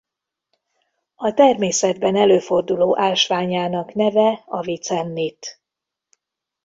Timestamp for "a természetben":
1.15-2.15